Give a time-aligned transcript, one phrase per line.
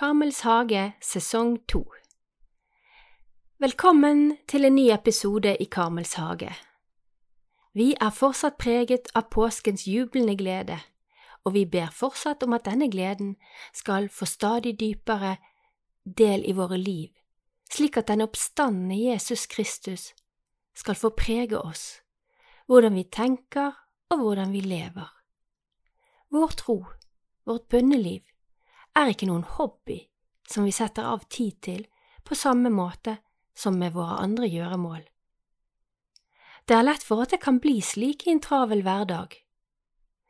[0.00, 1.82] Karmels hage sesong to
[3.60, 6.54] Velkommen til en ny episode i Kamels hage.
[7.76, 10.78] Vi er fortsatt preget av påskens jublende glede,
[11.44, 13.34] og vi ber fortsatt om at denne gleden
[13.76, 15.34] skal få stadig dypere
[16.22, 17.12] del i våre liv,
[17.68, 20.14] slik at den oppstandende Jesus Kristus
[20.72, 22.00] skal få prege oss,
[22.64, 23.76] hvordan vi tenker
[24.08, 25.12] og hvordan vi lever.
[26.32, 26.84] Vår tro,
[27.44, 28.29] vårt bønneliv,
[29.00, 30.00] er ikke noen hobby
[30.50, 31.86] som vi setter av tid til
[32.26, 33.16] på samme måte
[33.56, 35.02] som med våre andre gjøremål.
[36.68, 39.34] Det er lett for at det kan bli slik i en travel hverdag.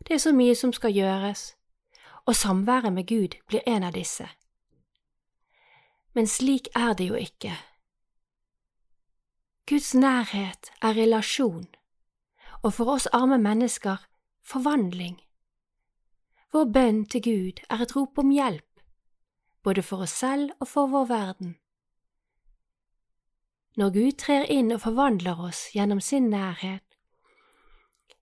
[0.06, 1.54] Det er så mye som skal gjøres,
[2.24, 4.28] og samværet med Gud blir en av disse.
[6.14, 7.52] Men slik er det jo ikke.
[9.68, 11.68] Guds nærhet er relasjon,
[12.62, 14.00] og for oss arme mennesker
[14.42, 15.20] forvandling.
[16.52, 18.69] Vår bønn til Gud er et rop om hjelp,
[19.62, 21.56] både for oss selv og for vår verden.
[23.76, 26.84] Når Gud trer inn og forvandler oss gjennom sin nærhet,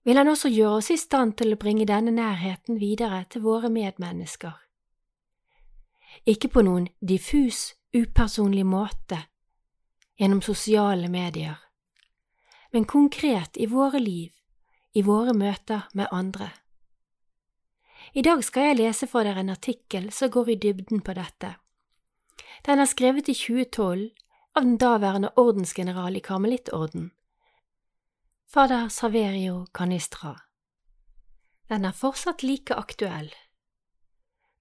[0.03, 3.69] vil Han også gjøre oss i stand til å bringe denne nærheten videre til våre
[3.69, 4.55] medmennesker.
[6.25, 9.19] Ikke på noen diffus, upersonlig måte,
[10.19, 11.59] gjennom sosiale medier,
[12.71, 14.31] men konkret i våre liv,
[14.93, 16.49] i våre møter med andre.
[18.19, 21.53] I dag skal jeg lese for dere en artikkel som går i dybden på dette.
[22.67, 24.09] Den er skrevet i 2012
[24.59, 27.13] av den daværende ordensgeneral i Karmelittorden,
[28.49, 30.33] fader Saverio Canistra.
[31.71, 33.31] Den er fortsatt like aktuell.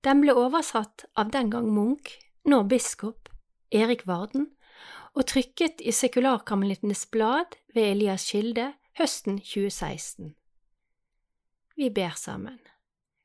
[0.06, 2.14] Den ble oversatt av den gang munk,
[2.46, 3.26] nå biskop,
[3.74, 4.52] Erik Varden,
[5.18, 10.36] og trykket i Sekularkarmelittenes blad ved Elias Kilde høsten 2016.
[11.74, 12.60] Vi ber sammen.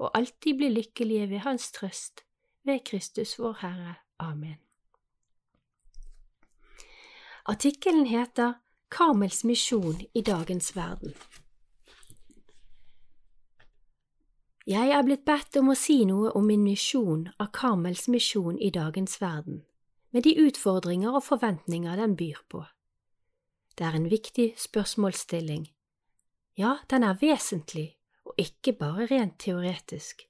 [0.00, 2.24] og alltid bli lykkelige ved Hans trøst,
[2.64, 3.94] ved Kristus vår Herre.
[4.18, 4.56] Amen.
[7.44, 8.52] Artikkelen heter
[8.90, 11.14] Karmels misjon i dagens verden.
[14.66, 18.70] Jeg er blitt bedt om å si noe om min misjon av Karmels misjon i
[18.70, 19.64] dagens verden,
[20.12, 22.64] med de utfordringer og forventninger den byr på.
[23.78, 25.70] Det er en viktig spørsmålsstilling.
[26.56, 27.99] Ja, den er vesentlig
[28.30, 30.22] og ikke bare rent teoretisk.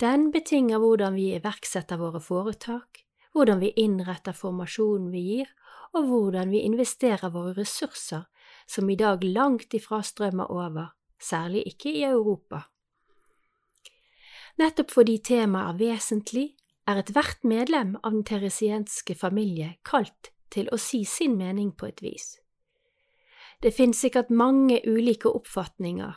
[0.00, 3.02] Den betinger hvordan vi iverksetter våre foretak,
[3.34, 5.50] hvordan vi innretter formasjonen vi gir,
[5.92, 8.24] og hvordan vi investerer våre ressurser
[8.68, 12.62] som i dag langt ifra strømmer over, særlig ikke i Europa.
[14.58, 16.46] Nettopp fordi temaet er vesentlig,
[16.88, 22.00] er ethvert medlem av den teresienske familie kalt til å si sin mening på et
[22.02, 22.38] vis.
[23.62, 26.14] Det finnes sikkert mange ulike oppfatninger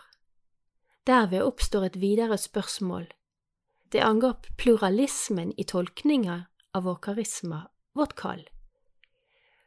[1.08, 3.08] Derved oppstår et videre spørsmål.
[3.92, 8.46] Det angår pluralismen i tolkninga av vår karisma, vårt kall.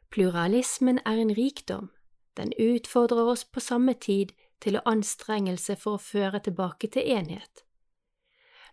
[0.09, 1.91] Pluralismen er en rikdom,
[2.37, 4.31] den utfordrer oss på samme tid
[4.63, 7.65] til å anstrengelse for å føre tilbake til enhet.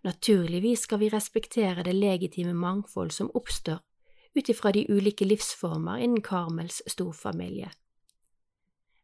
[0.03, 3.83] Naturligvis skal vi respektere det legitime mangfold som oppstår
[4.34, 7.71] ut ifra de ulike livsformer innen Karmels storfamilie.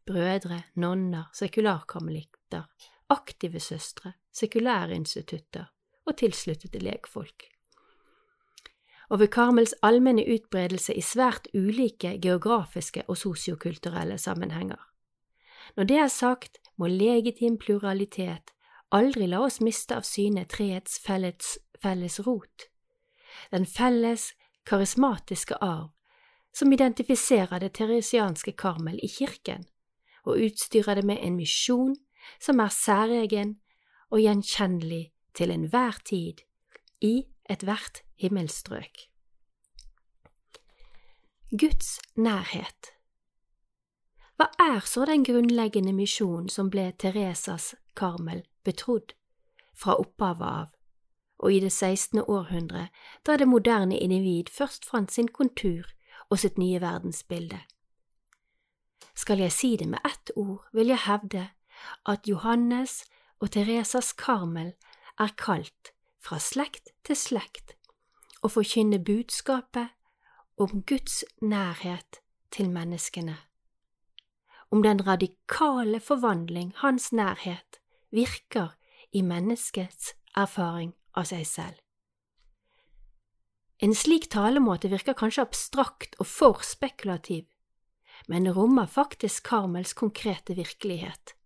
[0.06, 2.64] Brødre, nonner, sekularkarmelitter,
[3.08, 5.64] aktive søstre, sekulære institutter
[6.06, 7.44] og tilsluttede legfolk.
[9.08, 14.80] Og ved Karmels allmenne utbredelse i svært ulike geografiske og sosiokulturelle sammenhenger.
[15.76, 18.52] Når det er sagt, må legitim pluralitet
[18.92, 22.68] aldri la oss miste av syne treets felles, felles rot,
[23.52, 24.32] den felles
[24.68, 25.90] karismatiske arv
[26.52, 29.66] som identifiserer det teresianske Karmel i kirken,
[30.24, 31.94] og utstyrer det med en misjon
[32.40, 33.56] som er særegen
[34.10, 36.44] og gjenkjennelig til enhver tid
[37.00, 39.08] i ethvert himmelstrøk.
[41.50, 42.92] Guds nærhet
[44.36, 49.14] Hva er så den grunnleggende misjonen som ble Teresas Karmel betrodd
[49.78, 50.68] fra opphavet av,
[51.38, 52.20] og i det 16.
[52.20, 52.88] århundre,
[53.26, 55.86] da det moderne individ først fant sin kontur
[56.28, 57.62] og sitt nye verdensbilde?
[59.14, 61.48] Skal jeg si det med ett ord, vil jeg hevde
[62.06, 63.04] at Johannes
[63.40, 64.72] og Teresas Karmel
[65.18, 65.92] er kalt
[66.22, 67.74] fra slekt til slekt,
[68.42, 69.88] og forkynne budskapet
[70.58, 72.20] om Guds nærhet
[72.50, 73.36] til menneskene,
[74.70, 77.80] om den radikale forvandling Hans nærhet
[78.10, 78.74] virker
[79.12, 81.78] i menneskets erfaring av seg selv.
[83.78, 87.46] En slik talemåte virker kanskje abstrakt og for spekulativ,
[88.26, 91.37] men rommer faktisk Karmels konkrete virkelighet.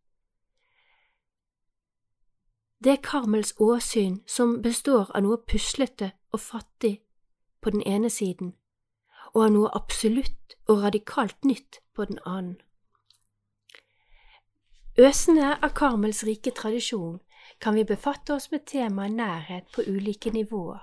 [2.85, 6.97] Det er Karmels åsyn som består av noe puslete og fattig
[7.63, 8.57] på den ene siden,
[9.31, 12.57] og av noe absolutt og radikalt nytt på den annen.
[14.99, 17.21] Øsende av Karmels rike tradisjon
[17.63, 20.83] kan vi befatte oss med temaet nærhet på ulike nivåer.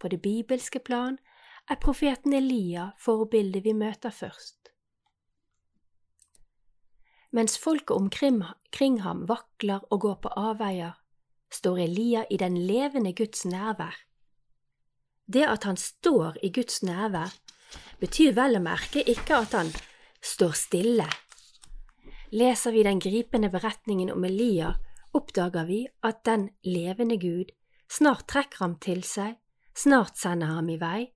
[0.00, 1.18] På det bibelske plan
[1.68, 4.72] er profeten Elia forbildet vi møter først.
[7.36, 10.96] Mens folket omkring ham vakler og går på avveier,
[11.50, 13.96] står Elia i den levende Guds nærvær.
[15.26, 17.32] Det at han står i Guds nærvær,
[18.00, 19.72] betyr vel å merke ikke at han
[20.24, 21.08] står stille.
[22.32, 24.74] Leser vi den gripende beretningen om Elia,
[25.12, 27.52] oppdager vi at den levende Gud
[27.88, 29.38] snart trekker ham til seg
[29.78, 31.06] snart sender ham i vei,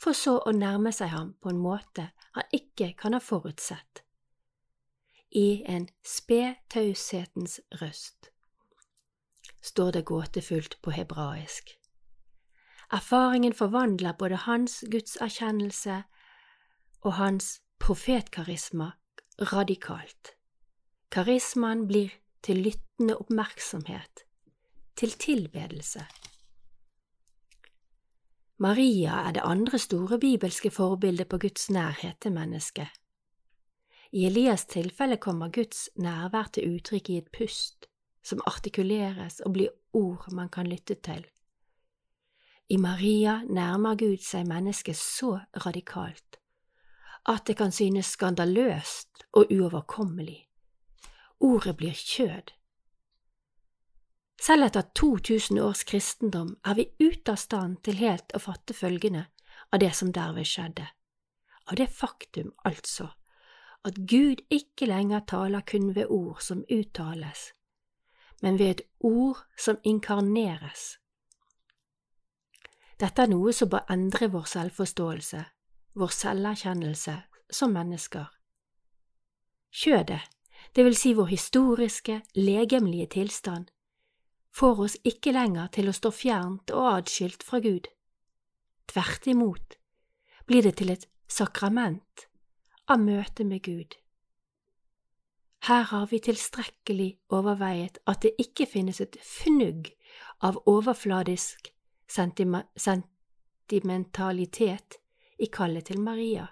[0.00, 4.02] for så å nærme seg ham på en måte han ikke kan ha forutsett.
[5.36, 6.76] I en sped
[7.80, 8.30] røst,
[9.66, 11.74] står det gåtefullt på hebraisk.
[12.92, 16.02] Erfaringen forvandler både hans gudserkjennelse
[17.02, 18.92] og hans profetkarisma
[19.52, 20.36] radikalt.
[21.10, 24.22] Karismaen blir til lyttende oppmerksomhet,
[24.96, 26.06] til tilbedelse.
[28.58, 32.88] Maria er det andre store bibelske forbildet på Guds nærhet til mennesket.
[34.12, 37.90] I Elias tilfelle kommer Guds nærvær til uttrykk i et pust
[38.26, 41.22] som artikuleres og blir ord man kan lytte til.
[42.68, 45.36] I Maria nærmer Gud seg mennesket så
[45.66, 46.40] radikalt
[47.26, 50.44] at det kan synes skandaløst og uoverkommelig.
[51.42, 52.52] Ordet blir kjød,
[54.40, 59.24] selv etter 2000 års kristendom er vi ute av stand til helt å fatte følgene
[59.72, 60.84] av det som derved skjedde,
[61.66, 63.08] av det faktum, altså,
[63.86, 67.52] at Gud ikke lenger taler kun ved ord som uttales,
[68.42, 70.96] men ved et ord som inkarneres.
[73.00, 75.42] Dette er noe som bør endre vår selvforståelse,
[76.00, 77.16] vår selverkjennelse
[77.52, 78.30] som mennesker.
[79.76, 80.22] Kjødet,
[80.72, 83.68] det vil si vår historiske, legemlige tilstand,
[84.56, 87.90] får oss ikke lenger til å stå fjernt og adskilt fra Gud.
[88.88, 89.76] Tvert imot
[90.48, 92.28] blir det til et sakrament
[92.88, 93.96] av møte med Gud.
[95.62, 99.96] Her har vi tilstrekkelig overveiet at det ikke finnes et fnugg
[100.42, 101.72] av overfladisk
[102.08, 104.94] sentimentalitet
[105.38, 106.46] i kallet til Maria.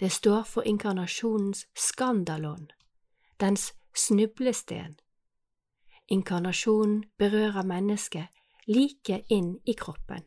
[0.00, 2.70] Det står for inkarnasjonens skandalon,
[3.40, 4.98] dens snublesten.
[6.08, 8.26] Inkarnasjonen berører mennesket
[8.66, 10.22] like inn i kroppen.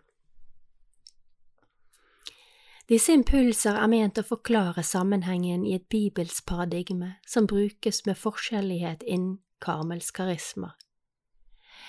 [2.89, 9.03] Disse impulser er ment å forklare sammenhengen i et bibelsk paradigme som brukes med forskjellighet
[9.06, 10.71] innen Karmels karisma.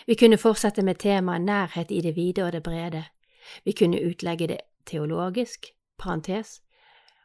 [0.06, 3.04] Vi kunne fortsette med temaet nærhet i det vide og det brede.
[3.64, 6.60] Vi kunne utlegge det teologisk, parentes,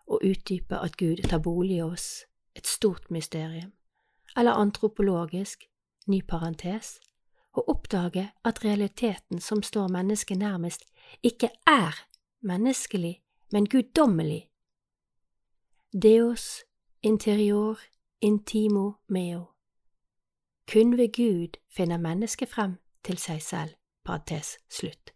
[0.07, 2.23] og utdype at Gud tar bolig i oss,
[2.55, 3.73] et stort mysterium,
[4.37, 5.67] eller antropologisk,
[6.07, 6.99] ny parentes,
[7.51, 10.87] og oppdage at realiteten som står mennesket nærmest,
[11.23, 12.05] ikke er
[12.41, 14.49] menneskelig, men guddommelig.
[15.91, 16.63] Deos
[17.01, 17.79] interior
[18.21, 19.45] intimo meo.
[20.71, 23.75] Kun ved Gud finner mennesket frem til seg selv.
[24.05, 25.11] Parentes slutt.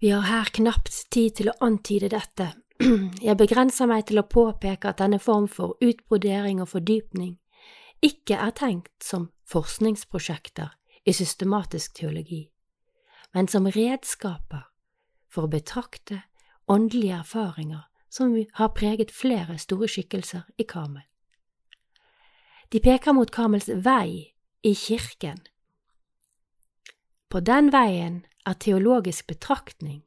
[0.00, 2.52] Vi har her knapt tid til å antyde dette,
[3.26, 7.34] jeg begrenser meg til å påpeke at denne form for utbrodering og fordypning
[8.00, 10.70] ikke er tenkt som forskningsprosjekter
[11.04, 12.46] i systematisk teologi,
[13.34, 14.69] men som redskaper
[15.30, 16.22] for å betrakte
[16.70, 21.06] åndelige erfaringer som har preget flere store skikkelser i Karmel.
[22.70, 25.40] De peker mot Karmels vei i kirken.
[27.30, 30.02] På den veien er teologisk betraktning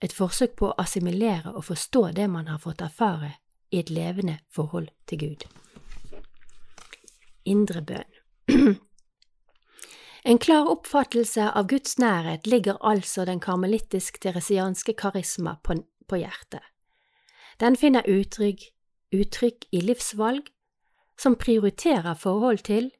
[0.00, 3.34] et forsøk på å assimilere og forstå det man har fått erfare
[3.70, 5.50] i et levende forhold til Gud
[7.50, 8.18] indre bønn.
[10.22, 16.60] En klar oppfattelse av Guds nærhet ligger altså den karmelittisk-teresianske karisma på, på, hjertet.
[17.60, 18.66] Den finner uttrykk,
[19.16, 20.50] uttrykk i livsvalg
[21.20, 22.90] som prioriterer forhold til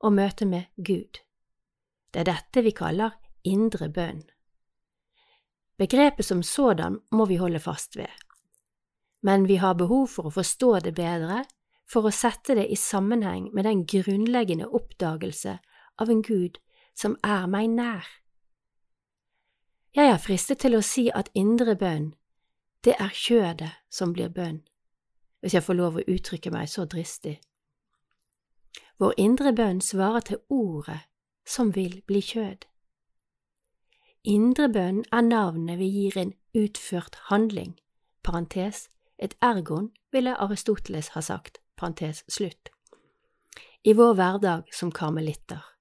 [0.00, 1.20] og møte med Gud.
[2.12, 4.22] Det er dette vi kaller indre bønn.
[5.76, 8.12] Begrepet som sådan må vi holde fast ved,
[9.20, 11.42] men vi har behov for å forstå det bedre
[11.90, 15.58] for å sette det i sammenheng med den grunnleggende oppdagelse
[16.00, 16.58] av en Gud
[16.94, 18.06] som er meg nær.
[19.94, 22.14] Jeg er fristet til å si at indre bønn,
[22.84, 24.60] det er kjødet som blir bønn,
[25.40, 27.38] hvis jeg får lov å uttrykke meg så dristig.
[28.98, 31.00] Vår indre bønn svarer til ordet
[31.46, 32.66] som vil bli kjød.
[34.24, 37.74] Indre bønn er navnet vi gir en utført handling,
[38.22, 42.70] parentes, et ergon, ville Aristoteles ha sagt, parentes slutt,
[43.84, 45.73] i vår hverdag som karmelitter.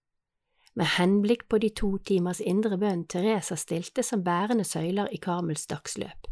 [0.76, 5.68] Med henblikk på de to timers indre bønn Teresa stilte som bærende søyler i Karmels
[5.70, 6.28] dagsløp.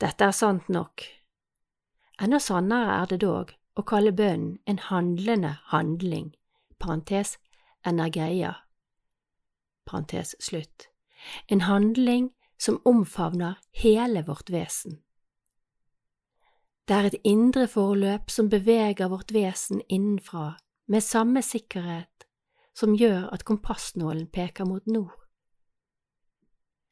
[0.00, 1.04] Dette er sant nok.
[2.22, 6.32] Enda sannere er det dog å kalle bønnen en handlende handling,
[6.80, 7.36] parentes
[7.86, 8.54] energeia,
[9.86, 10.88] parentes slutt,
[11.48, 14.98] en handling som omfavner hele vårt vesen.
[16.88, 20.54] Det er et indre forløp som beveger vårt vesen innenfra
[20.88, 22.15] med samme sikkerhet
[22.76, 25.14] som gjør at kompassnålen peker mot nord.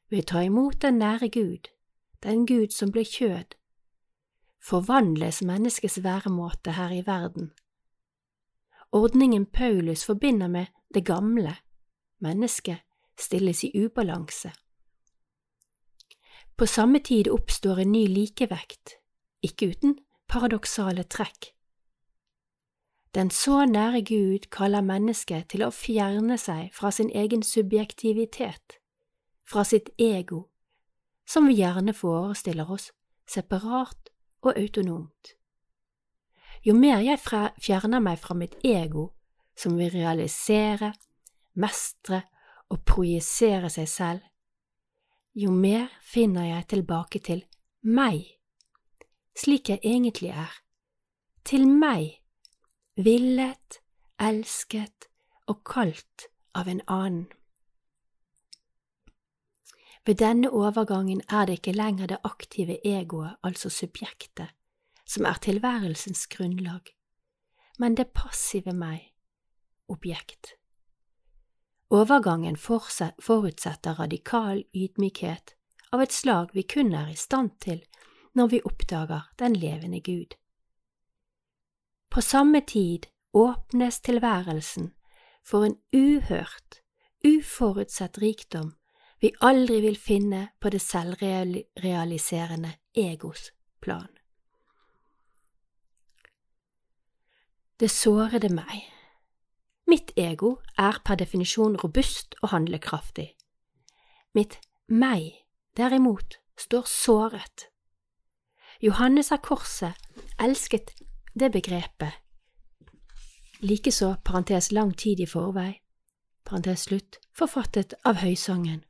[0.09, 1.69] Ved å ta imot den nære Gud,
[2.25, 3.53] den Gud som ble kjød,
[4.65, 7.51] forvandles menneskets væremåte her i verden.
[8.91, 11.55] Ordningen Paulus forbinder med det gamle,
[12.23, 12.81] mennesket,
[13.19, 14.51] stilles i ubalanse.
[16.57, 18.95] På samme tid oppstår en ny likevekt
[19.45, 19.97] ikke uten
[20.31, 21.51] paradoksale trekk.
[23.15, 28.79] Den så nære Gud kaller mennesket til å fjerne seg fra sin egen subjektivitet,
[29.47, 30.49] fra sitt ego,
[31.27, 32.91] som vi gjerne forestiller oss
[33.27, 34.11] separat
[34.43, 35.33] og autonomt.
[36.65, 37.21] Jo mer jeg
[37.61, 39.13] fjerner meg fra mitt ego,
[39.55, 40.91] som vil realisere,
[41.55, 42.25] mestre
[42.69, 44.23] og projisere seg selv,
[45.35, 47.45] jo mer finner jeg tilbake til
[47.81, 48.35] meg
[49.35, 50.51] slik jeg egentlig er,
[51.45, 52.21] til meg,
[52.95, 53.81] villet,
[54.21, 55.09] elsket
[55.51, 57.27] og kalt av en annen.
[60.05, 64.53] Ved denne overgangen er det ikke lenger det aktive egoet, altså subjektet,
[65.05, 66.93] som er tilværelsens grunnlag,
[67.79, 69.11] men det passive meg,
[69.89, 70.53] objekt.
[71.89, 75.55] Overgangen forutsetter radikal ydmykhet
[75.91, 77.83] av et slag vi kun er i stand til
[78.35, 80.37] når vi oppdager den levende Gud.
[82.09, 84.93] På samme tid åpnes tilværelsen
[85.43, 86.81] for en uhørt,
[87.25, 88.73] uforutsett rikdom
[89.21, 94.11] vi aldri vil finne på det selvrealiserende egos plan.
[97.79, 98.85] Det sårede meg.
[99.87, 103.35] Mitt ego er per definisjon robust og handlekraftig.
[104.33, 105.33] Mitt meg,
[105.77, 107.67] derimot, står såret
[108.81, 109.95] Johannes av Korset
[110.39, 110.93] elsket
[111.39, 112.13] det begrepet.
[113.59, 115.81] Likeså, parentes lang tid i forvei,
[116.43, 118.83] parentes slutt, forfattet av Høysangen.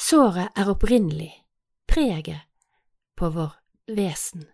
[0.00, 1.32] Såret er opprinnelig,
[1.88, 2.48] preget
[3.16, 3.54] på vår
[3.96, 4.44] vesen,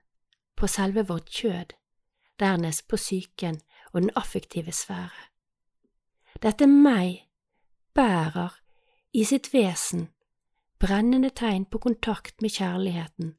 [0.57, 1.75] på selve vårt kjød,
[2.39, 3.61] dernest på psyken
[3.93, 5.27] og den affektive sfære.
[6.43, 7.25] Dette meg
[7.95, 8.61] bærer
[9.13, 10.09] i sitt vesen
[10.79, 13.35] brennende tegn på kontakt med kjærligheten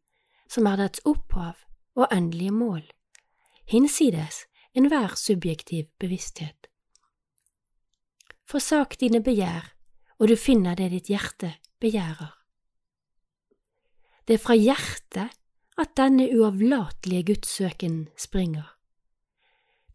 [0.49, 1.68] som er dets opphav
[1.99, 2.83] og endelige mål,
[3.67, 6.69] hinsides enhver subjektiv bevissthet.
[8.49, 9.73] Forsak dine begjær,
[10.19, 12.31] og du finner det ditt hjerte begjærer.
[14.27, 15.35] Det er fra hjertet
[15.79, 18.67] at denne uavlatelige gudssøken springer.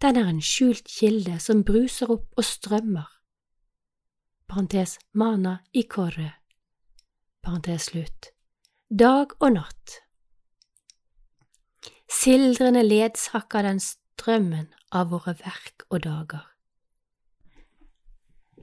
[0.02, 3.08] Den er en skjult kilde som bruser opp og strømmer.
[4.50, 6.32] Parentes mana i korre.
[7.42, 8.32] Parentes slutt.
[8.90, 10.00] Dag og natt
[12.14, 16.44] Sildrende ledsager den strømmen av våre verk og dager.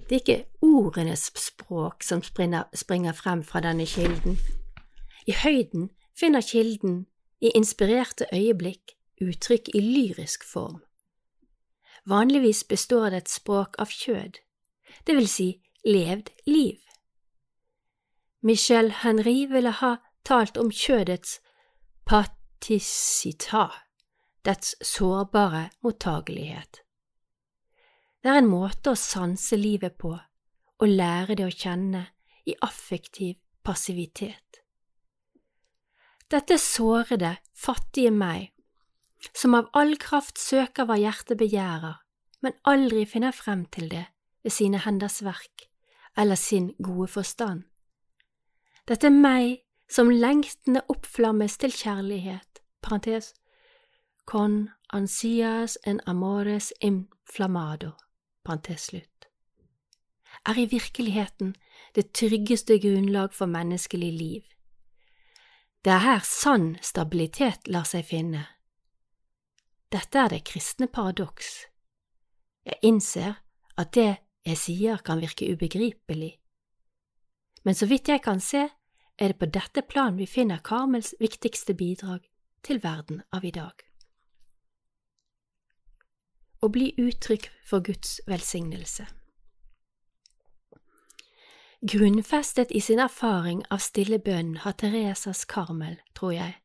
[0.07, 4.39] Det er ikke ordenes språk som springer frem fra denne kilden.
[5.27, 5.89] I høyden
[6.19, 7.05] finner kilden
[7.41, 10.81] i inspirerte øyeblikk uttrykk i lyrisk form.
[12.05, 14.39] Vanligvis består det et språk av kjød,
[15.07, 15.49] det vil si
[15.85, 16.79] levd liv.
[18.41, 21.39] Michel Henry ville ha talt om kjødets
[22.05, 23.67] pat tissita,
[24.45, 26.81] dets sårbare mottagelighet.
[28.21, 32.05] Det er en måte å sanse livet på, å lære det å kjenne
[32.45, 34.61] i affektiv passivitet.
[36.31, 38.51] Dette sårede, fattige meg,
[39.33, 41.97] som av all kraft søker hva hjertet begjærer,
[42.41, 44.05] men aldri finner frem til det
[44.41, 45.67] ved sine henders verk,
[46.17, 47.65] eller sin gode forstand.
[48.87, 52.50] Dette er meg som lengtende oppflammes til kjærlighet,
[52.81, 53.33] parentes,
[54.25, 57.97] con ansias en amores inflamado,
[58.43, 59.27] parentes slutt,
[60.45, 61.55] er i virkeligheten
[61.95, 64.41] det tryggeste grunnlag for menneskelig liv.
[65.85, 68.45] Det er her sann stabilitet lar seg finne.
[69.91, 71.65] Dette er det kristne paradoks.
[72.65, 73.41] Jeg innser
[73.77, 76.37] at det jeg sier kan virke ubegripelig,
[77.63, 78.69] men så vidt jeg kan se,
[79.17, 82.30] er det på dette plan vi finner Karmels viktigste bidrag
[82.63, 83.73] til verden av i dag.
[86.61, 89.07] Å bli uttrykk for Guds velsignelse.
[91.81, 96.59] Grunnfestet i sin erfaring av stille bønn har Teresas Karmel, tror jeg,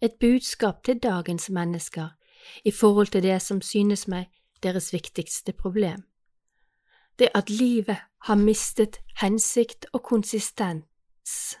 [0.00, 2.08] et budskap til dagens mennesker
[2.64, 4.30] i forhold til det som synes meg
[4.62, 6.02] deres viktigste problem.
[7.18, 11.58] Det at livet har mistet hensikt og konsistens,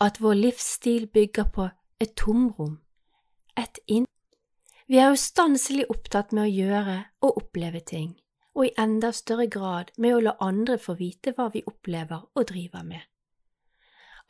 [0.00, 1.68] at vår livsstil bygger på
[2.00, 2.78] et tomrom,
[3.56, 4.06] et inn.
[4.86, 6.96] Vi er ustanselig opptatt med å gjøre
[7.26, 8.14] og oppleve ting
[8.56, 12.46] og i enda større grad med å la andre få vite hva vi opplever og
[12.48, 13.02] driver med.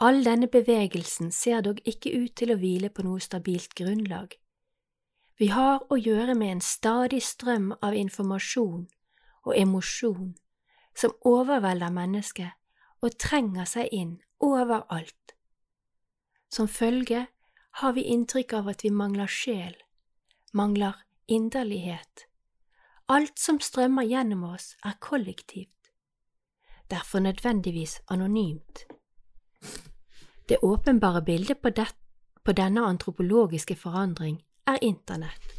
[0.02, 4.34] All denne bevegelsen ser dog ikke ut til å hvile på noe stabilt grunnlag.
[5.38, 8.88] Vi har å gjøre med en stadig strøm av informasjon
[9.46, 10.34] og emosjon
[10.96, 12.56] som overvelder mennesket
[13.04, 15.36] og trenger seg inn overalt.
[16.50, 17.26] Som følge
[17.80, 19.76] har vi inntrykk av at vi mangler sjel,
[20.52, 20.94] mangler
[21.26, 22.26] inderlighet,
[23.08, 25.92] Alt som strømmer gjennom oss, er kollektivt,
[26.90, 28.86] derfor nødvendigvis anonymt.
[30.48, 31.86] Det åpenbare bildet på, det,
[32.42, 35.54] på denne antropologiske forandring er Internett.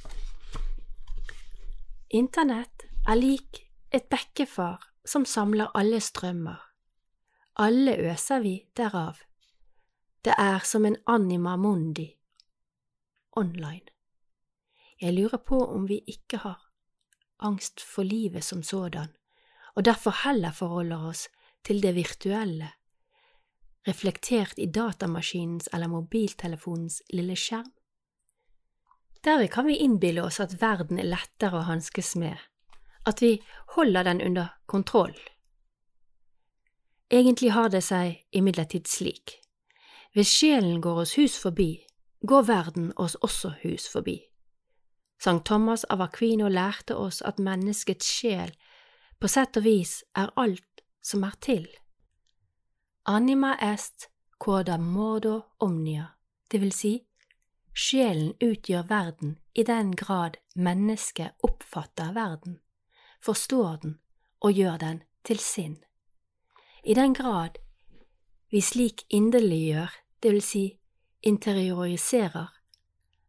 [2.09, 6.59] Internett er lik et bekkefar som samler alle strømmer.
[7.55, 9.23] Alle øser vi derav.
[10.27, 12.09] Det er som en anima mundi
[13.39, 13.85] online.
[14.99, 16.65] Jeg lurer på om vi ikke har
[17.39, 19.13] angst for livet som sådan,
[19.75, 21.29] og derfor heller forholder oss
[21.63, 22.73] til det virtuelle,
[23.87, 27.71] reflektert i datamaskinens eller mobiltelefonens lille skjerm.
[29.23, 32.35] Derved kan vi innbille oss at verden er lettere å hanskes med,
[33.07, 33.37] at vi
[33.79, 35.15] holder den under kontroll.
[37.07, 39.39] Egentlig har det seg imidlertid slik.
[40.17, 41.85] Hvis sjelen går oss hus forbi,
[42.25, 44.15] går verden oss også hus forbi.
[45.21, 48.55] Sankt Thomas av Aquino lærte oss at menneskets sjel
[49.21, 51.67] på sett og vis er alt som er til.
[53.05, 54.07] Anima est
[54.41, 56.07] quoda modo omnia,
[56.49, 56.95] det vil si,
[57.77, 62.57] sjelen utgjør verden i den grad mennesket oppfatter verden,
[63.21, 63.99] forstår den
[64.41, 65.77] og gjør den til sin.
[66.83, 67.61] I den grad
[68.49, 70.77] vi slik inderliggjør, det vil si
[71.21, 72.47] interioriserer,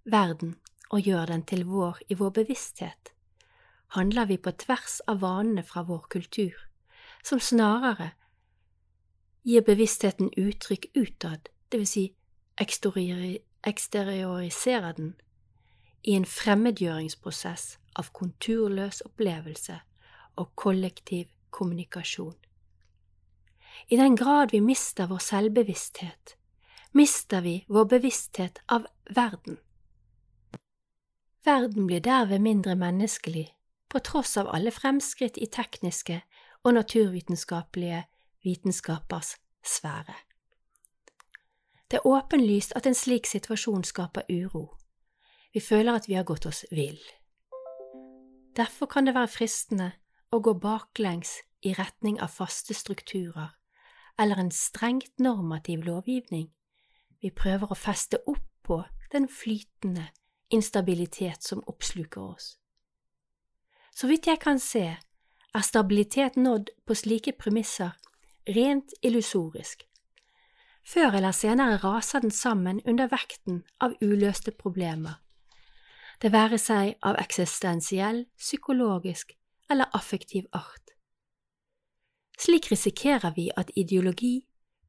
[0.05, 0.57] verden
[0.91, 3.13] og gjør den til vår i vår bevissthet,
[3.97, 6.53] handler vi på tvers av vanene fra vår kultur,
[7.25, 8.11] som snarere
[9.45, 12.15] gir bevisstheten uttrykk utad, det vil si
[12.59, 15.15] eksterioriserer den,
[16.05, 19.81] i en fremmedgjøringsprosess av konturløs opplevelse
[20.39, 22.37] og kollektiv kommunikasjon.
[23.89, 26.38] I den grad vi mister vår selvbevissthet,
[26.99, 29.59] mister vi vår bevissthet av verden.
[31.45, 33.55] Verden blir derved mindre menneskelig,
[33.89, 36.21] på tross av alle fremskritt i tekniske
[36.65, 38.03] og naturvitenskapelige
[38.45, 40.17] vitenskapers sfære.
[41.91, 44.67] Det er åpenlyst at en slik situasjon skaper uro.
[45.55, 47.01] Vi føler at vi har gått oss vill.
[48.57, 49.93] Derfor kan det være fristende
[50.35, 53.55] å gå baklengs i retning av faste strukturer
[54.19, 56.51] eller en strengt normativ lovgivning.
[57.23, 60.09] Vi prøver å feste opp på den flytende,
[60.51, 62.57] instabilitet som oppsluker oss.
[63.95, 64.97] Så vidt jeg kan se,
[65.55, 67.97] er stabilitet nådd på slike premisser
[68.49, 69.85] rent illusorisk.
[70.89, 75.19] Før eller senere raser den sammen under vekten av uløste problemer,
[76.23, 79.37] det være seg av eksistensiell, psykologisk
[79.71, 80.95] eller affektiv art.
[82.39, 84.48] Slik risikerer vi at ideologi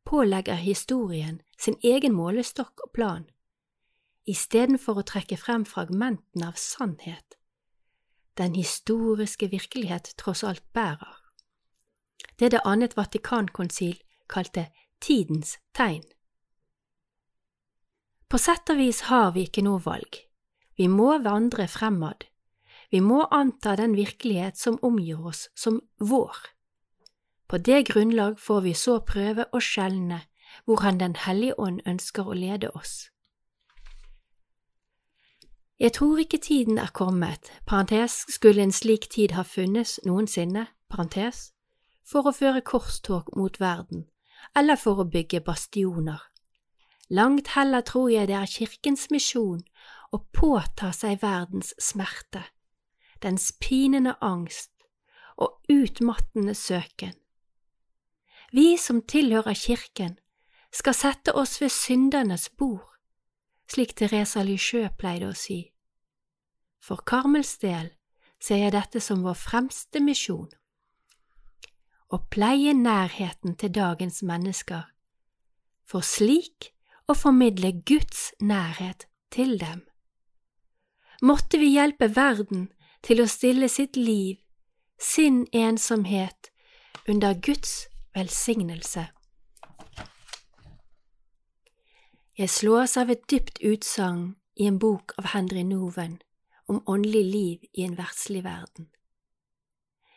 [0.10, 3.28] pålegger historien sin egen målestokk og plan
[4.30, 7.40] istedenfor å trekke frem fragmentene av sannhet
[8.40, 11.16] den historiske virkelighet tross alt bærer.
[12.40, 14.00] Det det annet Vatikankonsil
[14.32, 14.70] kalte
[15.04, 16.06] tidens tegn.
[18.30, 20.22] På sett og vis har vi ikke noe valg,
[20.78, 22.24] vi må vandre fremad,
[22.92, 26.38] vi må anta den virkelighet som omgir oss, som vår.
[27.50, 30.22] På det grunnlag får vi så prøve å skjelne
[30.66, 33.10] hvorhen Den hellige ånd ønsker å lede oss.
[35.80, 41.54] Jeg tror ikke tiden er kommet, parentes, skulle en slik tid ha funnes noensinne, parentes,
[42.06, 44.06] for å føre korstog mot verden,
[44.56, 46.20] eller for å bygge bastioner.
[47.10, 49.64] Langt heller tror jeg det er kirkens misjon
[50.12, 52.44] å påta seg verdens smerte,
[53.24, 54.76] dens pinende angst
[55.38, 57.16] og utmattende søken.
[58.52, 60.18] Vi som tilhører kirken,
[60.74, 62.86] skal sette oss ved syndernes bord,
[63.70, 65.60] slik Teresa Lysjø pleide å si.
[66.82, 67.92] For Karmels del
[68.42, 70.50] ser jeg dette som vår fremste misjon.
[72.10, 74.88] Å pleie nærheten til dagens mennesker,
[75.86, 76.72] for slik
[77.10, 79.84] å formidle Guds nærhet til dem.
[81.22, 82.70] Måtte vi hjelpe verden
[83.06, 84.40] til å stille sitt liv,
[84.98, 86.50] sin ensomhet,
[87.10, 89.08] under Guds velsignelse.
[92.40, 96.22] Jeg slås av et dypt utsagn i en bok av Henry Noven
[96.72, 98.88] om åndelig liv i en verdslig verden.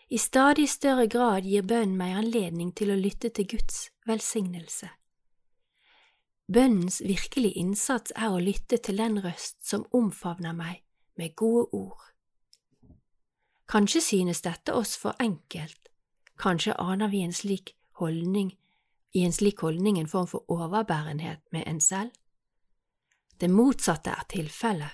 [0.08, 4.90] I stadig større grad gir bønnen meg anledning til å lytte til Guds velsignelse.
[6.52, 10.82] Bønnens virkelige innsats er å lytte til den røst som omfavner meg
[11.16, 12.02] med gode ord.
[13.68, 15.88] Kanskje synes dette oss for enkelt,
[16.36, 18.52] kanskje aner vi en slik holdning
[19.12, 22.10] i en slik holdning en form for overbærenhet med en selv?
[23.40, 24.90] Det motsatte er tilfellet.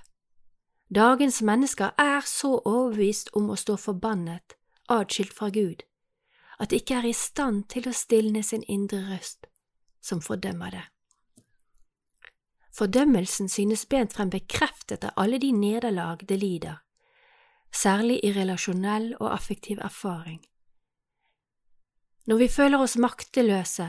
[0.94, 4.56] Dagens mennesker er så overbevist om å stå forbannet,
[4.88, 5.82] atskilt fra Gud,
[6.58, 9.46] at de ikke er i stand til å stilne sin indre røst,
[10.00, 10.84] som fordømmer det.
[12.78, 16.78] Fordømmelsen synes bent frem bekreftet av alle de nederlag det lider,
[17.74, 20.40] særlig i relasjonell og affektiv erfaring.
[22.28, 23.86] Når vi føler oss makteløse,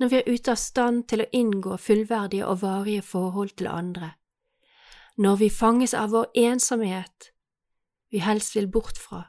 [0.00, 4.08] når vi er ute av stand til å inngå fullverdige og varige forhold til andre,
[5.22, 7.28] når vi fanges av vår ensomhet
[8.10, 9.20] vi helst vil bort fra,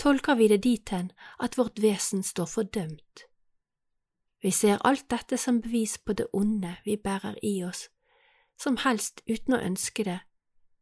[0.00, 3.26] tolker vi det dit hen at vårt vesen står fordømt.
[4.40, 7.90] Vi ser alt dette som bevis på det onde vi bærer i oss,
[8.56, 10.18] som helst uten å ønske det,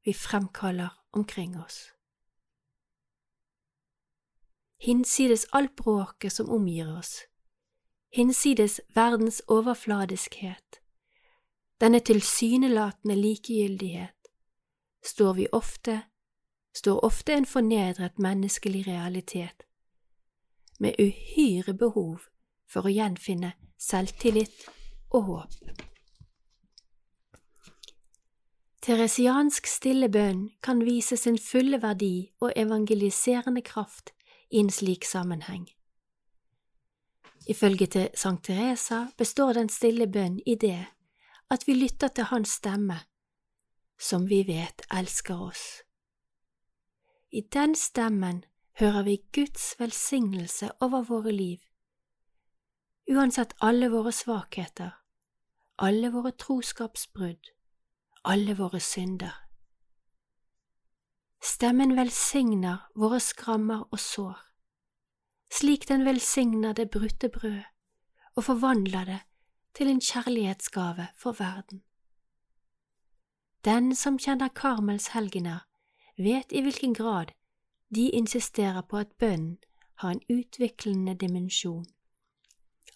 [0.07, 1.93] vi fremkaller omkring oss
[4.85, 7.23] hinsides alt bråket som omgir oss,
[8.12, 10.81] hinsides verdens overfladiskhet,
[11.81, 14.29] denne tilsynelatende likegyldighet,
[15.05, 16.01] står vi ofte,
[16.77, 19.64] står ofte en fornedret menneskelig realitet,
[20.79, 22.29] med uhyre behov
[22.68, 24.66] for å gjenfinne selvtillit
[25.14, 25.55] og håp.
[28.85, 34.13] Teresiansk stille bønn kan vise sin fulle verdi og evangeliserende kraft
[34.55, 35.67] i en slik sammenheng.
[37.49, 40.87] Ifølge til Sankt Teresa består den stille bønn i det
[41.51, 43.01] at vi lytter til Hans stemme,
[44.01, 45.83] som vi vet elsker oss.
[47.31, 48.45] I den stemmen
[48.79, 51.59] hører vi Guds velsignelse over våre liv,
[53.11, 54.90] uansett alle våre svakheter,
[55.79, 57.51] alle våre troskapsbrudd,
[58.25, 59.43] alle våre synder.
[61.44, 64.37] Stemmen velsigner våre skrammer og sår,
[65.52, 67.66] slik den velsigner det brutte brød
[68.35, 69.18] og forvandler det
[69.76, 71.83] til en kjærlighetsgave for verden.
[73.64, 75.66] Den som kjenner Karmels helgener,
[76.16, 77.35] vet i hvilken grad
[77.94, 79.59] de insisterer på at bønnen
[80.00, 81.85] har en utviklende dimensjon,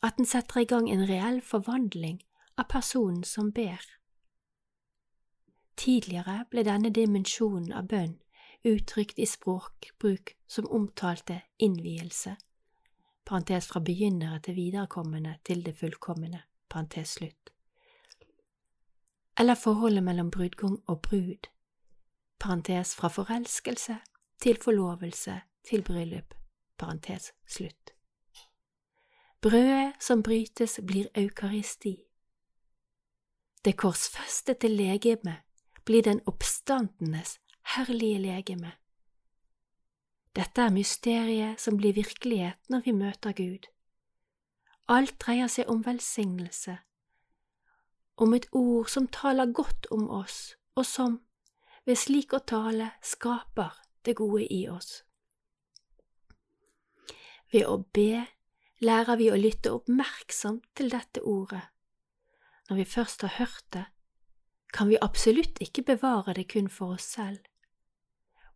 [0.02, 2.22] at den setter i gang en reell forvandling
[2.56, 3.84] av personen som ber.
[5.76, 8.16] Tidligere ble denne dimensjonen av bønn
[8.68, 12.36] uttrykt i språkbruk som omtalte innvielse,
[13.24, 17.52] parentes fra begynnere til viderekommende til det fullkomne, parentes slutt,
[19.38, 21.50] eller forholdet mellom brudgom og brud,
[22.40, 23.96] parentes fra forelskelse
[24.40, 26.34] til forlovelse til bryllup,
[26.78, 27.94] parentes slutt.
[29.40, 31.96] Brødet som brytes, blir eukaristi.
[33.64, 35.36] Det korsfestede legeme
[35.84, 37.38] blir den oppstandenes
[37.76, 38.72] herlige legeme.
[40.36, 43.66] Dette er mysteriet som blir virkelighet når vi møter Gud.
[44.88, 46.78] Alt dreier seg om velsignelse,
[48.16, 51.18] om et ord som taler godt om oss, og som,
[51.84, 53.76] ved slik å tale, skaper
[54.06, 55.02] det gode i oss.
[57.52, 58.24] Ved å be
[58.84, 61.62] lærer vi å lytte oppmerksomt til dette ordet.
[62.68, 63.84] Når vi først har hørt det,
[64.72, 67.40] kan vi absolutt ikke bevare det kun for oss selv.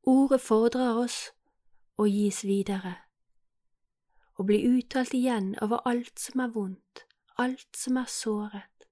[0.03, 1.31] Ordet fordrer oss
[1.99, 2.97] å gis videre.
[4.41, 7.05] og bli uttalt igjen over alt som er vondt,
[7.39, 8.87] alt som er såret,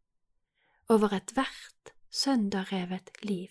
[0.88, 3.50] over ethvert sønderrevet liv.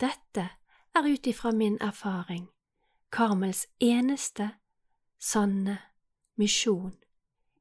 [0.00, 0.48] Dette
[0.94, 2.48] er ut ifra min erfaring
[3.10, 4.50] Karmels eneste
[5.18, 5.78] sanne
[6.36, 6.96] misjon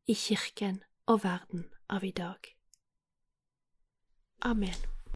[0.09, 2.49] i kirken og verden av i dag.
[4.41, 4.92] Amen.